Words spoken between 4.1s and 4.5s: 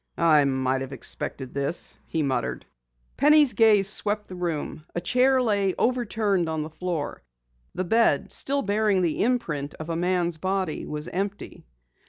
the